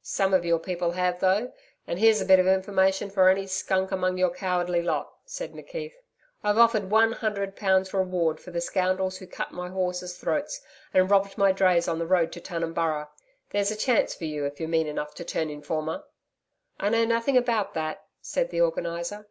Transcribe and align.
'Some 0.00 0.32
of 0.32 0.42
your 0.42 0.58
people 0.58 0.92
have, 0.92 1.20
though, 1.20 1.52
and 1.86 1.98
here's 1.98 2.18
a 2.22 2.24
bit 2.24 2.38
of 2.38 2.46
information 2.46 3.10
for 3.10 3.28
any 3.28 3.46
skunk 3.46 3.92
among 3.92 4.16
your 4.16 4.30
cowardly 4.32 4.80
lot,' 4.80 5.12
said 5.26 5.52
McKeith. 5.52 5.92
'I've 6.42 6.56
offered 6.56 6.90
one 6.90 7.12
hundred 7.12 7.56
pounds 7.56 7.92
reward 7.92 8.40
for 8.40 8.52
the 8.52 8.62
scoundrels 8.62 9.18
who 9.18 9.26
cut 9.26 9.52
my 9.52 9.68
horses' 9.68 10.16
throats 10.16 10.62
and 10.94 11.10
robbed 11.10 11.36
my 11.36 11.52
drays 11.52 11.88
on 11.88 11.98
the 11.98 12.06
road 12.06 12.32
to 12.32 12.40
Tunumburra. 12.40 13.10
There's 13.50 13.70
a 13.70 13.76
chance 13.76 14.14
for 14.14 14.24
you, 14.24 14.46
if 14.46 14.58
you're 14.58 14.66
mean 14.70 14.86
enough 14.86 15.14
to 15.16 15.26
turn 15.26 15.50
informer.' 15.50 16.04
'I 16.78 16.88
know 16.88 17.04
nothing 17.04 17.36
about 17.36 17.74
that,' 17.74 18.06
said 18.22 18.48
the 18.48 18.62
Organiser. 18.62 19.26